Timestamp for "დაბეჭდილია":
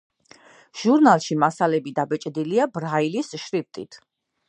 2.01-2.69